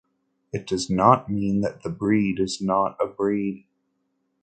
[0.51, 3.67] It does not mean that the breed is not a breed.